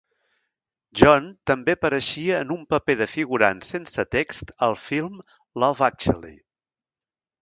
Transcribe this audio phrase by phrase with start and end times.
[1.01, 5.21] John també apareixia en un paper de figurant sense text al film
[5.65, 6.35] "Love Actually".